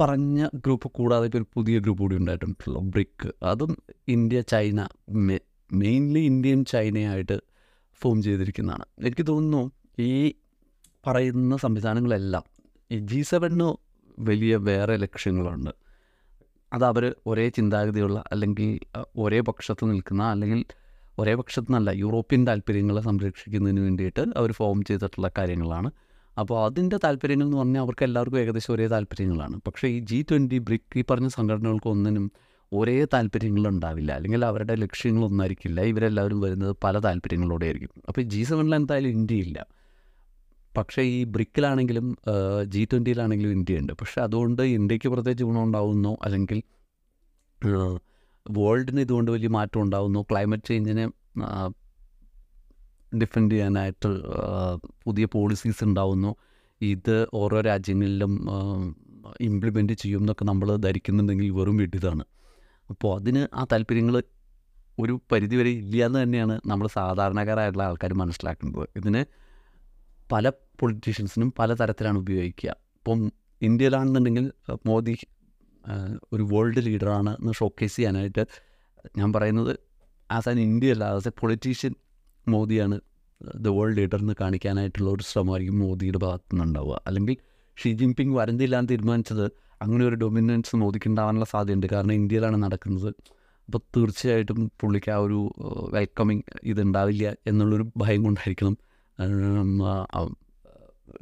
പറഞ്ഞ 0.00 0.48
ഗ്രൂപ്പ് 0.54 0.90
കൂടാതെ 0.90 1.24
ഇപ്പോൾ 1.24 1.38
ഒരു 1.38 1.46
പുതിയ 1.54 1.78
ഗ്രൂപ്പ് 1.78 2.02
കൂടി 2.02 2.16
ഉണ്ടായിട്ടുണ്ടല്ലോ 2.16 2.80
ബ്രിക്ക്. 2.80 3.32
അതും 3.42 3.76
ഇന്ത്യ 4.08 4.40
ചൈന 4.40 4.88
മെയിൻലി 5.72 6.20
ഇന്ത്യയും 6.20 6.64
ചൈനയായിട്ട് 6.64 7.40
ഫോം 7.94 8.22
ചെയ്തിരിക്കുന്നതാണ്. 8.22 8.84
എനിക്ക് 8.98 9.26
തോന്നുന്നു 9.26 9.70
ഈ 9.98 10.34
പറയുന്ന 11.06 11.56
സംവിധാനങ്ങളെല്ലാം 11.56 12.44
ഈ 12.90 12.98
ജി 12.98 13.22
സെവനിന് 13.22 13.76
വലിയ 14.18 14.56
വേറെ 14.56 14.96
ലക്ഷ്യങ്ങളുണ്ട്. 14.96 15.70
അത് 16.72 16.84
അവർ 16.84 17.14
ഒരേ 17.26 17.48
ചിന്താഗതിയുള്ള 17.48 18.24
അല്ലെങ്കിൽ 18.32 18.80
ഒരേ 19.16 19.40
പക്ഷത്ത് 19.40 19.90
നിൽക്കുന്ന 19.90 20.22
അല്ലെങ്കിൽ 20.22 20.64
ഒരേ 21.18 21.34
പക്ഷത്തു 21.34 21.90
യൂറോപ്യൻ 22.02 22.46
താല്പര്യങ്ങളെ 22.46 23.00
സംരക്ഷിക്കുന്നതിന് 23.00 23.80
വേണ്ടിയിട്ട് 23.80 24.24
അവർ 24.36 24.52
ഫോം 24.52 24.82
ചെയ്തിട്ടുള്ള 24.88 25.30
കാര്യങ്ങളാണ്. 25.38 25.90
അപ്പോൾ 26.38 26.56
അതിന്റെ 26.64 26.98
താല്പര്യങ്ങൾ 27.04 27.44
എന്ന് 27.44 27.56
പറഞ്ഞാൽ 27.56 27.80
അവർക്ക് 27.80 28.04
എല്ലാവർക്കും 28.04 28.40
ഏകദേശം 28.40 28.74
ഒരേ 28.74 28.86
താല്പര്യങ്ങളാണ്. 28.86 29.56
പക്ഷേ 29.66 29.88
ഈ 29.88 29.98
ജി 30.10 30.18
ട്വന്റി 30.30 30.58
ബ്രിക്ക് 30.58 30.98
ഈ 30.98 31.04
പറഞ്ഞ 31.10 31.28
സംഘടനകൾക്ക് 31.28 31.88
ഒന്നിനും 31.88 32.30
ഒരേ 32.72 33.06
താല്പര്യങ്ങളുണ്ടാവില്ല 33.14 34.12
അല്ലെങ്കിൽ 34.12 34.44
അവരുടെ 34.44 34.74
ലക്ഷ്യങ്ങളൊന്നായിരിക്കില്ല 34.74 35.80
ഇവരെല്ലാവരും 35.80 36.40
വരുന്നത് 36.40 36.76
പല 36.84 36.98
താല്പര്യങ്ങളോടെ 36.98 37.64
ആയിരിക്കും. 37.64 37.92
അപ്പോൾ 38.08 38.20
ജി 38.34 38.42
സെവനിൽ 38.42 38.74
എന്തായാലും 38.74 39.08
ഇന്ത്യ 39.08 39.36
ഇല്ല. 39.46 39.58
പക്ഷേ 40.76 41.02
ഈ 41.02 41.24
ബ്രിക്കിലാണെങ്കിലും 41.24 42.18
ജി 42.64 42.82
ട്വന്റിയിലാണെങ്കിലും 42.92 43.50
ഇന്ത്യ 43.50 43.78
ഉണ്ട് 43.78 43.92
പക്ഷേ 43.92 44.18
അതുകൊണ്ട് 44.22 44.62
ഇന്ത്യയ്ക്ക് 44.62 45.08
പ്രത്യേകിച്ച് 45.08 45.44
ഗുണമുണ്ടാവുന്നോ 45.44 46.12
അല്ലെങ്കിൽ 46.24 46.58
വേൾഡിന് 48.56 49.00
ഇതുകൊണ്ട് 49.06 49.30
വലിയ 49.30 49.48
മാറ്റം 49.48 49.80
ഉണ്ടാകുന്നു 49.82 50.20
ക്ലൈമറ്റ് 50.30 50.68
ചേഞ്ചിനെ 50.68 51.04
ഡിഫെൻഡ് 53.20 53.52
ചെയ്യാനായിട്ട് 53.52 54.08
പുതിയ 55.04 55.24
പോളിസീസ് 55.34 55.82
ഉണ്ടാവുന്നു. 55.84 56.30
ഇത് 56.80 57.16
ഓരോ 57.34 57.60
രാജ്യങ്ങളിലും 57.68 58.32
ഇംപ്ലിമെന്റ് 59.40 59.92
ചെയ്യും 59.92 60.20
എന്നൊക്കെ 60.20 60.44
നമ്മൾ 60.44 60.68
ധരിക്കുന്നുണ്ടെങ്കിൽ 60.86 61.48
വെറും 61.50 61.76
വിഡിതാണ് 61.76 62.24
അപ്പോൾ 62.90 63.10
അതിന് 63.18 63.42
ആ 63.54 63.62
താല്പര്യങ്ങൾ 63.72 64.16
ഒരു 64.98 65.14
പരിധിവരെ 65.32 65.70
ഇല്ല 65.80 66.04
എന്ന് 66.06 66.18
തന്നെയാണ് 66.22 66.54
നമ്മൾ 66.66 66.86
സാധാരണക്കാരായിട്ടുള്ള 66.98 67.84
ആൾക്കാർ 67.88 68.12
മനസ്സിലാക്കുന്നത്. 68.22 68.86
ഇതിന് 68.96 69.20
പല 70.32 70.48
പൊളിറ്റീഷ്യൻസിനും 70.80 71.50
പല 71.58 71.74
തരത്തിലാണ് 71.74 72.18
ഉപയോഗിക്കുക. 72.18 72.70
ഇപ്പം 72.98 73.20
ഇന്ത്യയിലാണെന്നുണ്ടെങ്കിൽ 73.62 74.46
മോദി 74.86 75.14
ഒരു 76.32 76.42
വേൾഡ് 76.42 76.86
ലീഡറാണ് 76.86 77.30
എന്ന് 77.30 77.52
ഷോക്കേസ് 77.52 77.96
ചെയ്യാനായിട്ട് 77.96 78.46
ഞാൻ 79.16 79.32
പറയുന്നത് 79.32 79.76
ആസ് 80.30 80.48
ആൻ 80.48 80.60
ഇന്ത്യ 80.60 80.90
അല്ല 80.90 81.04
ആസ് 81.04 81.28
എ 81.28 81.30
പൊളിറ്റീഷ്യൻ 81.40 81.94
മോദിയാണ് 82.48 83.00
ദ 83.54 83.68
വേൾഡ് 83.68 83.96
ലീഡർ 83.96 84.18
എന്ന് 84.18 84.34
കാണിക്കാനായിട്ടുള്ള 84.40 85.10
ഒരു 85.10 85.22
ശ്രമമായിരിക്കും 85.22 85.78
മോദിയുടെ 85.78 86.18
ഭാഗത്തു 86.18 86.54
നിന്നുണ്ടാവുക. 86.54 87.02
അല്ലെങ്കിൽ 87.06 87.36
ഷീ 87.82 87.92
ജിൻപിങ് 87.92 88.36
വരന്തില്ലാന്ന് 88.36 88.88
തീരുമാനിച്ചത് 88.88 89.52
അങ്ങനെ 89.82 90.04
ഒരു 90.04 90.14
ഡൊമിനൻസ് 90.14 90.76
മോദിക്ക് 90.76 91.08
ഉണ്ടാവാനുള്ള 91.08 91.44
സാധ്യതയുണ്ട്. 91.44 91.86
കാരണം 91.86 92.12
ഇന്ത്യയിലാണ് 92.12 92.62
നടക്കുന്നത്. 92.62 93.14
അപ്പോൾ 93.66 93.78
തീർച്ചയായിട്ടും 93.96 94.70
പുള്ളിക്ക് 94.80 95.10
ആ 95.10 95.16
ഒരു 95.16 95.54
വെൽക്കമിങ് 95.92 96.42
ഇതുണ്ടാവില്ല 96.64 97.36
എന്നുള്ളൊരു 97.46 97.90
ഭയം 97.96 98.22
കൊണ്ടായിരിക്കണം 98.22 98.76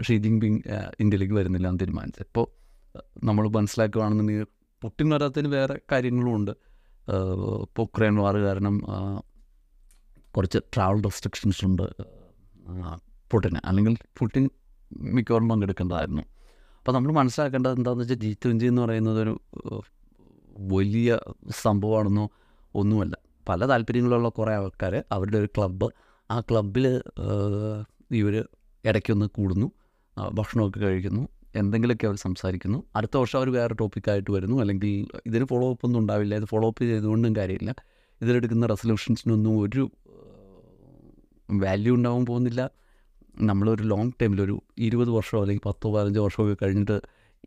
ഷീ 0.08 0.16
ജിൻപിങ് 0.16 0.60
ഇന്ത്യയിലേക്ക് 1.00 1.34
വരുന്നില്ല 1.34 1.68
എന്ന് 1.68 1.80
തീരുമാനിച്ചത്. 1.80 2.22
ഇപ്പോൾ 2.22 2.46
നമ്മൾ 3.24 3.48
മനസ്സിലാക്കുകയാണെന്നുണ്ടെങ്കിൽ 3.48 4.46
പുട്ടിൻ 4.86 5.08
വരാത്തതിന് 5.10 5.48
വേറെ 5.48 5.80
കാര്യങ്ങളും 5.92 6.34
ഉണ്ട് 6.36 6.50
ഇപ്പോൾ 7.62 7.82
ഉക്രൈൻ 7.82 8.16
വാർ 8.16 8.36
കാരണം 8.36 8.76
കുറച്ച് 10.36 10.58
ട്രാവൽ 10.74 11.02
റെസ്ട്രിക്ഷൻസ് 11.02 11.64
ഉണ്ട്. 11.64 11.82
പുട്ടിന് 13.30 13.60
അല്ലെങ്കിൽ 13.64 13.96
പുട്ടിൻ 14.18 14.50
മിക്കവാറും 14.92 15.48
പങ്കെടുക്കേണ്ടതായിരുന്നു. 15.48 16.22
അപ്പോൾ 16.78 16.92
നമ്മൾ 16.92 17.12
മനസ്സിലാക്കേണ്ടത് 17.12 17.72
എന്താണെന്ന് 17.72 18.02
വെച്ചാൽ 18.02 18.16
ജി 18.16 18.36
ട്വന്റി 18.44 18.64
എന്ന് 18.64 18.82
പറയുന്നത് 18.82 19.20
ഒരു 19.22 19.34
വലിയ 20.72 21.18
സംഭവമാണെന്നോ 21.50 22.30
ഒന്നുമല്ല. 22.74 23.16
പല 23.48 23.68
താല്പര്യങ്ങളുള്ള 23.68 24.28
കുറേ 24.28 24.52
ആൾക്കാർ 24.54 24.94
അവരുടെ 25.12 25.38
ഒരു 25.38 25.48
ക്ലബ്ബ് 25.56 25.88
ആ 26.30 26.40
ക്ലബ്ബിൽ 26.40 26.86
ഇവർ 28.10 28.34
ഇടയ്ക്കൊന്ന് 28.84 29.26
കൂടുന്നു. 29.26 29.68
ഭക്ഷണമൊക്കെ 30.34 30.80
കഴിക്കുന്നു. 30.80 31.28
എന്തെങ്കിലുമൊക്കെ 31.58 32.06
അവർ 32.06 32.16
സംസാരിക്കുന്നു. 32.16 32.82
അടുത്ത 32.96 33.16
വർഷം 33.16 33.38
അവർ 33.38 33.52
വേറെ 33.52 33.74
ടോപ്പിക്കായിട്ട് 33.74 34.30
വരുന്നു. 34.30 34.60
അല്ലെങ്കിൽ 34.60 35.18
ഇതിന് 35.26 35.44
ഫോളോ 35.44 35.70
അപ്പ് 35.70 35.86
ഒന്നും 35.86 36.00
ഉണ്ടാവില്ല. 36.00 36.34
ഇത് 36.34 36.44
ഫോളോ 36.44 36.68
അപ്പ് 36.68 36.82
ചെയ്തുകൊണ്ടും 36.82 37.36
കാര്യമില്ല. 37.36 37.74
ഇതിലെടുക്കുന്ന 38.22 38.66
റെസൊല്യൂഷൻസിനൊന്നും 38.66 39.60
ഒരു 39.60 39.90
വാല്യൂ 41.50 41.94
ഉണ്ടാവാൻ 41.94 42.26
പോകുന്നില്ല. 42.26 42.70
നമ്മളൊരു 43.40 43.82
ലോങ് 43.82 44.12
ടൈമിൽ 44.22 44.42
ഒരു 44.42 44.62
ഇരുപത് 44.78 45.10
വർഷമോ 45.10 45.40
അല്ലെങ്കിൽ 45.40 45.68
പത്തോ 45.68 45.94
പതിനഞ്ചോ 45.94 46.24
വർഷമൊക്കെ 46.24 46.64
കഴിഞ്ഞിട്ട് 46.64 47.00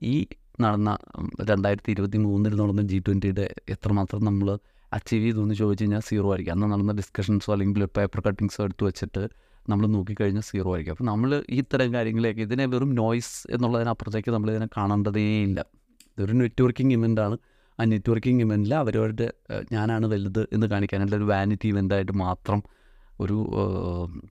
ഈ 0.04 0.28
നടന്ന 0.62 0.98
രണ്ടായിരത്തി 1.44 1.92
ഇരുപത്തി 1.92 2.18
മൂന്നിൽ 2.18 2.56
നടന്ന 2.56 2.82
ജി 2.82 3.00
ട്വന്റിയുടെ 3.00 3.56
എത്രമാത്രം 3.70 4.26
നമ്മൾ 4.26 4.58
അച്ചീവ് 4.94 5.24
ചെയ്തു 5.24 5.42
എന്ന് 5.42 5.56
ചോദിച്ചു 5.56 5.84
കഴിഞ്ഞാൽ 5.84 6.00
സീറോ 6.00 6.30
ആയിരിക്കും. 6.30 6.54
അന്ന് 6.54 6.72
നടന്ന 6.72 6.92
ഡിസ്കഷൻസോ 6.92 7.52
അല്ലെങ്കിൽ 7.52 7.86
പേപ്പർ 7.86 8.24
കട്ടിങ്സോ 8.28 8.64
എടുത്തു 8.64 8.86
വെച്ചിട്ട് 8.86 9.30
നമ്മൾ 9.72 9.86
നോക്കിക്കഴിഞ്ഞാൽ 9.96 10.46
സീറോ 10.50 10.70
ആയിരിക്കും. 10.74 10.94
അപ്പോൾ 10.94 11.08
നമ്മൾ 11.12 11.44
ഈ 11.50 11.60
തരം 11.74 11.94
കാര്യങ്ങളെയൊക്കെ 11.94 12.42
ഇതിനെ 12.42 12.66
വെറും 12.66 12.96
നോയ്സ് 12.96 13.36
എന്നുള്ളതിനപ്പുറത്തേക്ക് 13.56 14.32
നമ്മൾ 14.36 14.52
ഇതിനെ 14.52 14.68
കാണേണ്ടതേ 14.78 15.24
ഇല്ല. 15.48 15.60
ഇതൊരു 16.16 16.36
നെറ്റ്വർക്കിംഗ് 16.42 16.94
ഇവന്റാണ് 16.94 17.38
ആ 17.80 17.84
നെറ്റ്വർക്കിംഗ് 17.84 18.42
ഇവന്റിൽ 18.46 18.74
അവരവരുടെ 18.76 19.28
ഞാനാണ് 19.72 20.06
വലുത് 20.06 20.42
എന്ന് 20.56 20.68
കാണിക്കാനുള്ള 20.68 21.16
ഒരു 21.16 21.24
വാനിറ്റി 21.24 21.68
ഇവന്റായിട്ട് 21.68 22.12
മാത്രം 22.12 22.60
ഒരു 23.24 23.38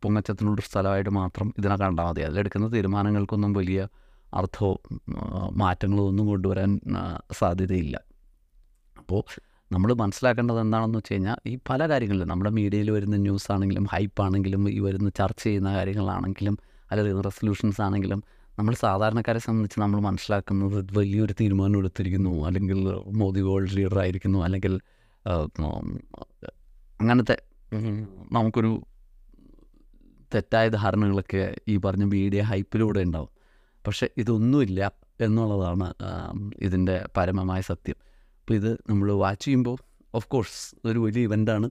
പൊങ്ങച്ചത്തിനുള്ളൊരു 0.02 0.64
സ്ഥലമായിട്ട് 0.68 1.10
മാത്രം 1.10 1.54
ഇതിനെ 1.58 1.76
കണ്ടാൽ 1.82 2.06
മതി. 2.08 2.20
അതിലെടുക്കുന്ന 2.20 2.66
തീരുമാനങ്ങൾക്കൊന്നും 2.74 3.52
വലിയ 3.52 3.80
അർത്ഥമോ 4.38 4.70
മാറ്റങ്ങളോ 5.62 6.04
ഒന്നും 6.10 6.26
കൊണ്ടുവരാൻ 6.26 6.70
സാധ്യതയില്ല. 7.40 7.96
അപ്പോൾ 9.00 9.22
നമ്മൾ 9.72 9.92
മനസ്സിലാക്കേണ്ടത് 9.92 10.60
എന്താണെന്ന് 10.60 10.98
വെച്ച് 10.98 11.12
കഴിഞ്ഞാൽ 11.12 11.48
ഈ 11.48 11.58
പല 11.70 11.88
കാര്യങ്ങളിലും 11.88 12.28
നമ്മുടെ 12.28 12.50
മീഡിയയിൽ 12.50 12.90
വരുന്ന 12.90 13.16
ന്യൂസ് 13.16 13.52
ആണെങ്കിലും 13.52 13.84
ഹൈപ്പ് 13.92 14.22
ആണെങ്കിലും 14.22 14.70
ഈ 14.70 14.78
വരുന്ന 14.78 15.10
ചർച്ച 15.10 15.42
ചെയ്യുന്ന 15.44 15.70
കാര്യങ്ങളാണെങ്കിലും 15.74 16.58
അല്ലെങ്കിൽ 16.90 17.20
റെസൊല്യൂഷൻസ് 17.20 17.80
ആണെങ്കിലും 17.80 18.22
നമ്മൾ 18.58 18.74
സാധാരണക്കാരെ 18.74 19.38
സംബന്ധിച്ച് 19.38 19.80
നമ്മൾ 19.80 20.00
മനസ്സിലാക്കുന്നത് 20.00 20.78
വലിയൊരു 20.92 21.34
തീരുമാനം 21.40 21.78
എടുത്തിരിക്കുന്നു. 21.78 22.32
അല്ലെങ്കിൽ 22.46 22.78
മോദി 23.16 23.40
വേൾഡ് 23.40 23.76
ലീഡർ 23.76 23.98
ആയിരിക്കുന്നു. 23.98 24.38
അല്ലെങ്കിൽ 24.38 24.80
അങ്ങനത്തെ 27.00 27.36
നമുക്കൊരു 28.32 28.72
തെറ്റായ 30.34 30.68
ധാരണകളൊക്കെ 30.68 31.56
ഈ 31.68 31.76
പറഞ്ഞ 31.76 32.04
മീഡിയ 32.04 32.40
ഹൈപ്പിലൂടെ 32.40 33.00
ഉണ്ടാവും. 33.00 33.30
പക്ഷേ 33.86 34.08
ഇതൊന്നുമില്ല 34.16 34.92
എന്നുള്ളതാണ് 35.20 35.94
ഇതിന്റെ 36.62 36.96
പരമമായ 37.16 37.60
സത്യം. 37.60 37.98
അപ്പോൾ 38.48 38.58
ഇത് 38.58 38.78
നമ്മൾ 38.90 39.12
വാച്ച് 39.12 39.44
ചെയ്യുമ്പോൾ 39.44 39.74
ഓഫ് 40.14 40.28
കോഴ്സ് 40.28 40.88
ഒരു 40.88 40.98
വലിയ 40.98 41.22
ഇവന്റാണ് 41.22 41.66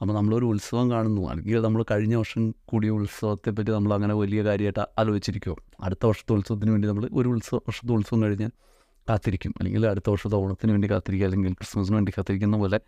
അപ്പോൾ 0.00 0.12
നമ്മളൊരു 0.14 0.44
ഉത്സവം 0.44 0.90
കാണുന്നു. 0.90 1.22
അല്ലെങ്കിൽ 1.28 1.60
നമ്മൾ 1.60 1.84
കഴിഞ്ഞ 1.90 2.14
വർഷം 2.14 2.54
കൂടിയ 2.64 2.90
ഉത്സവത്തെ 2.90 3.50
പറ്റി 3.50 3.70
നമ്മൾ 3.70 3.94
അങ്ങനെ 3.94 4.14
വലിയ 4.14 4.42
കാര്യമായിട്ട് 4.42 4.82
ആലോചിച്ചിരിക്കുമോ 4.98 5.56
അടുത്ത 5.80 6.06
വർഷത്തെ 6.06 6.32
ഉത്സവത്തിന് 6.32 6.70
വേണ്ടി 6.70 6.88
നമ്മൾ 6.88 7.08
ഒരു 7.12 7.28
ഉത്സവ 7.28 7.56
വർഷത്തെ 7.56 7.92
ഉത്സവം 7.92 8.22
കഴിഞ്ഞാൽ 8.22 8.52
കാത്തിരിക്കും. 9.10 9.54
അല്ലെങ്കിൽ 9.58 9.86
അടുത്ത 9.86 10.10
വർഷത്തെ 10.10 10.36
ഓണത്തിന് 10.36 10.72
വേണ്ടി 10.72 10.90
കാത്തിരിക്കുക. 10.90 11.26
അല്ലെങ്കിൽ 11.26 11.52
ക്രിസ്മസിന് 11.52 11.96
വേണ്ടി 11.96 12.12
കാത്തിരിക്കുന്ന 12.18 12.56
പോലെ 12.56 12.80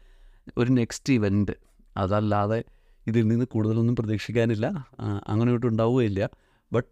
ഒരു 0.59 0.71
നെക്സ്റ്റ് 0.71 1.13
ഇവന്റ് 1.13 1.53
അതല്ലാതെ 1.97 2.65
ഇതിൽ 3.07 3.29
നിന്ന് 3.29 3.45
കൂടുതലൊന്നും 3.45 3.97
പ്രതീക്ഷിക്കാനില്ല. 3.97 4.67
അങ്ങനെയോട്ട് 5.29 5.67
ഉണ്ടാവുകയില്ല. 5.67 6.31
But 6.73 6.89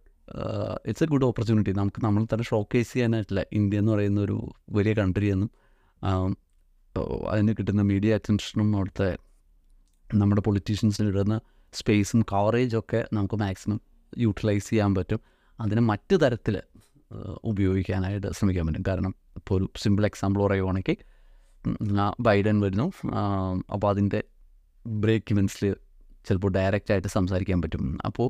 it's 0.89 1.05
a 1.05 1.07
good 1.07 1.25
opportunity 1.25 1.73
നമുക്ക് 1.73 2.05
നമ്മൾ 2.05 2.25
തന്നെ 2.25 2.45
ഷോക്കേസ് 2.45 2.93
ചെയ്യാനായിട്ടില്ല. 2.93 3.45
ഇന്ത്യ 3.53 3.79
എന്ന് 3.79 3.93
പറയുന്ന 3.93 4.21
ഒരു 4.21 4.51
വലിയ 4.71 4.93
കൺട്രിയെന്നും 4.93 5.51
അതിന് 7.31 7.53
കിട്ടുന്ന 7.59 7.83
മീഡിയ 7.83 8.15
അറ്റൻഷനും 8.15 8.77
അവിടുത്തെ 8.77 9.19
നമ്മുടെ 10.15 10.43
പൊളിറ്റീഷ്യൻസിന് 10.43 11.09
ഇടുന്ന 11.09 11.41
സ്പേസും 11.73 12.23
കവറേജും 12.23 12.79
ഒക്കെ 12.79 13.09
നമുക്ക് 13.13 13.35
മാക്സിമം 13.35 13.81
യൂട്ടിലൈസ് 14.19 14.71
ചെയ്യാൻ 14.71 14.95
പറ്റും. 14.95 15.21
അതിനെ 15.61 15.81
മറ്റു 15.81 16.17
തരത്തിൽ 16.17 16.63
ഉപയോഗിക്കാനായിട്ട് 17.45 18.27
ശ്രമിക്കാൻ 18.27 18.67
പറ്റും. 18.67 18.85
കാരണം 18.89 19.15
ഇപ്പോൾ 19.37 19.55
ഒരു 19.55 19.69
സിമ്പിൾ 19.77 20.07
എക്സാമ്പിൾ 20.07 20.41
പറയുവാണെങ്കിൽ 20.43 20.97
ബൈഡൻ 22.21 22.61
വരുന്നു. 22.61 22.93
അപ്പോൾ 23.73 23.89
അതിന്റെ 23.91 24.25
ബ്രേക്ക് 24.87 25.33
ഇവൻസിൽ 25.33 25.77
ചിലപ്പോൾ 26.29 26.51
ഡയറക്റ്റായിട്ട് 26.51 27.09
സംസാരിക്കാൻ 27.09 27.63
പറ്റും. 27.63 27.99
അപ്പോൾ 28.05 28.29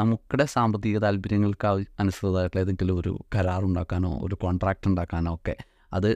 നമുക്കിടെ 0.00 0.44
സാമ്പത്തിക 0.44 0.98
താല്പര്യങ്ങൾക്ക് 0.98 1.66
അനുസൃതമായിട്ടുള്ള 2.00 2.62
ഏതെങ്കിലും 2.62 2.98
ഒരു 3.00 3.24
കരാർ 3.34 3.64
ഉണ്ടാക്കാനോ 3.64 4.18
ഒരു 4.22 4.34
കോൺട്രാക്റ്റ് 4.34 4.88
ഉണ്ടാക്കാനോ 4.88 5.34
ഒക്കെ 5.34 5.56
അത് 5.92 6.10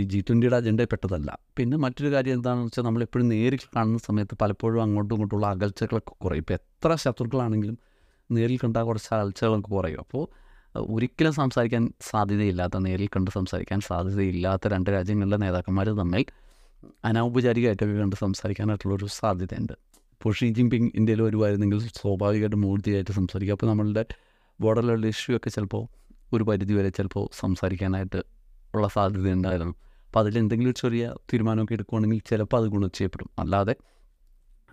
ഈ 0.00 0.02
ജി 0.12 0.20
ട്വന്റിയുടെ 0.28 0.56
അജണ്ടയിൽ 0.60 0.88
പെട്ടതല്ല 0.92 1.30
പിന്നെ 1.56 1.76
മറ്റൊരു 1.76 2.08
കാര്യം 2.14 2.34
എന്താണെന്ന് 2.36 2.68
വെച്ചാൽ 2.68 2.84
നമ്മളെപ്പോഴും 2.86 3.28
നേരിൽ 3.32 3.60
കാണുന്ന 3.74 3.98
സമയത്ത് 4.06 4.34
പലപ്പോഴും 4.42 4.82
അങ്ങോട്ടും 4.82 5.14
ഇങ്ങോട്ടുള്ള 5.16 5.46
അകൽച്ചകളൊക്കെ 5.46 6.14
കുറയും. 6.24 6.42
ഇപ്പോൾ 6.42 6.54
എത്ര 6.54 6.96
ശത്രുക്കളാണെങ്കിലും 7.02 7.76
നേരിൽ 8.30 8.58
കണ്ടാൽ 8.64 8.84
കുറച്ച് 8.84 9.10
അകൽച്ചകളൊക്കെ 9.14 9.70
കുറയും. 9.76 10.00
അപ്പോൾ 10.04 10.24
ഒരിക്കലും 10.94 11.32
സംസാരിക്കാൻ 11.32 11.82
സാധ്യതയില്ലാത്ത 12.10 12.76
നേരിൽ 12.86 13.08
കണ്ട് 13.16 13.30
സംസാരിക്കാൻ 13.30 13.80
സാധ്യതയില്ലാത്ത 13.80 14.66
രണ്ട് 14.74 14.90
രാജ്യങ്ങളിലെ 14.90 15.36
നേതാക്കന്മാർ 15.36 15.88
തമ്മിൽ 16.02 16.24
അനൗപചാരികമായിട്ടൊക്കെ 17.10 17.96
കണ്ട് 18.00 18.16
സംസാരിക്കാനായിട്ടുള്ളൊരു 18.16 19.06
സാധ്യതയുണ്ട്. 19.20 19.74
ഇപ്പോൾ 20.14 20.32
ഷീ 20.38 20.48
ജിൻപിങ് 20.48 20.90
ഇന്ത്യയിൽ 20.94 21.22
വരുമായിരുന്നെങ്കിൽ 21.22 21.78
സ്വാഭാവികമായിട്ട് 22.00 22.56
മൂർത്തിയായിട്ട് 22.56 23.12
സംസാരിക്കുക 23.12 23.54
അപ്പോൾ 23.56 23.66
നമ്മളുടെ 23.66 24.04
ബോർഡറിലുള്ള 24.60 25.06
ഇഷ്യൂ 25.06 25.36
ഒക്കെ 25.36 25.50
ചിലപ്പോൾ 25.50 25.82
ഒരു 26.34 26.44
പരിധി 26.44 26.74
വരെ 26.74 26.88
ചിലപ്പോൾ 26.88 27.24
സംസാരിക്കാനായിട്ട് 27.40 28.20
ഉള്ള 28.76 28.88
സാധ്യത 28.88 29.32
ഉണ്ടായിരുന്നു 29.38 29.74
അപ്പോൾ 30.08 30.28
ഒരു 30.68 30.74
ചെറിയ 30.82 31.04
തീരുമാനമൊക്കെ 31.30 31.74
എടുക്കുകയാണെങ്കിൽ 31.74 32.20
ചിലപ്പോൾ 32.30 32.58
അത് 32.60 32.66
ഗുണം 32.66 32.90
ചെയ്യപ്പെടും 32.98 33.28
അല്ലാതെ 33.38 33.74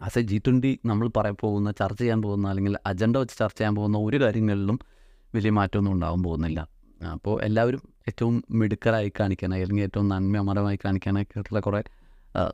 ആസ് 0.05 0.19
എ 0.19 0.21
ജി 0.21 0.37
ട്വന്റി 0.37 0.71
നമ്മൾ 0.85 1.07
പറയാൻ 1.17 1.35
പോകുന്ന 1.41 1.71
ചർച്ച 1.71 1.99
ചെയ്യാൻ 2.01 2.19
പോകുന്ന 2.21 2.45
അല്ലെങ്കിൽ 2.47 2.75
അജണ്ട 2.85 3.15
വെച്ച് 3.17 3.35
ചർച്ച 3.37 3.57
ചെയ്യാൻ 3.57 3.73
പോകുന്ന 3.75 3.97
ഒരു 3.97 4.17
കാര്യങ്ങളിലും 4.21 4.77
വലിയ 5.35 5.51
മാറ്റമൊന്നും 5.51 5.93
ഉണ്ടാകാൻ 5.93 6.21
പോകുന്നില്ല. 6.23 6.59
അപ്പോൾ 7.13 7.35
എല്ലാവരും 7.43 7.81
ഏറ്റവും 8.09 8.35
മിടുക്കരായി 8.51 9.11
കാണിക്കാനായി 9.19 9.61
അല്ലെങ്കിൽ 9.61 9.83
ഏറ്റവും 9.83 10.07
നന്മമരമായി 10.07 10.79
കാണിക്കാനായിട്ടുള്ള 10.85 11.59
കുറേ 11.59 11.81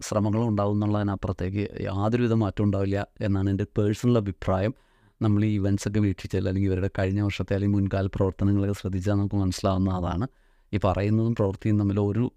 ശ്രമങ്ങളും 0.02 0.48
ഉണ്ടാവും 0.48 0.76
എന്നുള്ളതിനപ്പുറത്തേക്ക് 0.76 1.64
യാതൊരുവിധ 1.84 2.34
മാറ്റം 2.44 2.64
ഉണ്ടാവില്ല 2.64 3.00
എന്നാണ് 3.22 3.50
എന്റെ 3.50 3.66
പേഴ്സണൽ 3.78 4.18
അഭിപ്രായം. 4.18 4.74
നമ്മൾ 5.22 5.42
ഈ 5.46 5.52
ഇവൻസൊക്കെ 5.54 6.00
വീക്ഷിച്ചാൽ 6.00 6.44
അല്ലെങ്കിൽ 6.48 6.70
ഇവരുടെ 6.70 6.90
കഴിഞ്ഞ 7.00 7.22
വർഷത്തെ 7.22 7.54
അല്ലെങ്കിൽ 7.56 7.78
മുൻകാല 7.78 8.08
പ്രവർത്തനങ്ങളൊക്കെ 8.08 8.76
ശ്രദ്ധിച്ചാൽ 8.82 9.14
നമുക്ക് 9.14 9.36
മനസ്സിലാവുന്ന 9.36 9.90
അതാണ് 9.92 10.26
ഈ 10.74 10.80
പറയുന്നതും 10.84 11.36
പ്രവൃത്തിയും 11.36 11.80
തമ്മിൽ 11.80 12.00
ഒരു 12.00 12.34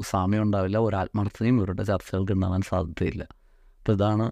സാമ്യം 0.00 0.42
ഉണ്ടാവില്ല 0.42 0.78
ഒരു 0.78 0.96
ആത്മാർത്ഥതയും 0.96 1.58
ഇവരുടെ 1.58 1.82
ചർച്ചകൾക്ക് 1.82 2.32
ഉണ്ടാകാൻ 2.32 2.60
സാധ്യതയില്ല. 2.60 3.22
അപ്പോൾ 3.78 3.92
ഇതാണ് 3.92 4.30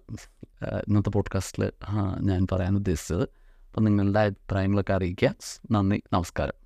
ഇന്നത്തെ 0.88 1.10
പോഡ്കാസ്റ്റിൽ 1.10 1.72
ഞാൻ 2.20 2.46
പറയാൻ 2.52 2.76
ഉദ്ദേശിച്ചത്. 2.76 3.22
അപ്പോൾ 3.22 3.80
നിങ്ങളുടെ 3.80 4.20
അഭിപ്രായങ്ങളൊക്കെ 4.20 4.92
അറിയിക്കുക. 4.92 5.34
നന്ദി 5.70 6.02
നമസ്കാരം. 6.12 6.63